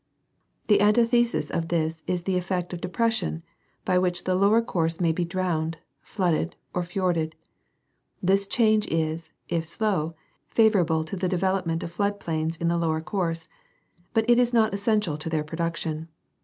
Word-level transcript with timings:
The 0.65 0.81
antithesis 0.81 1.51
of 1.51 1.67
this 1.67 2.01
is 2.07 2.23
the 2.23 2.35
effect 2.35 2.73
of 2.73 2.81
depression, 2.81 3.43
by 3.85 3.99
which 3.99 4.23
the 4.23 4.33
lower 4.33 4.59
course 4.59 4.99
may 4.99 5.11
be 5.11 5.25
drowned, 5.25 5.77
flooded 6.01 6.55
or 6.73 6.81
f 6.81 6.93
jorded. 6.95 7.33
This 8.19 8.47
change 8.47 8.87
is, 8.87 9.29
if 9.47 9.63
slow, 9.63 10.15
favorable 10.47 11.03
to 11.03 11.15
the. 11.15 11.29
development 11.29 11.83
of 11.83 11.91
flood 11.91 12.19
plains 12.19 12.57
in 12.57 12.67
the 12.67 12.79
lower 12.79 12.99
course; 13.01 13.47
but 14.15 14.27
it 14.27 14.39
is 14.39 14.51
not 14.51 14.73
essential 14.73 15.19
to 15.19 15.29
their 15.29 15.43
production. 15.43 16.07